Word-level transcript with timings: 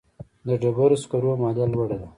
د 0.47 0.49
ډبرو 0.61 0.95
سکرو 1.03 1.31
مالیه 1.41 1.65
لوړه 1.73 1.97
ده 2.01 2.07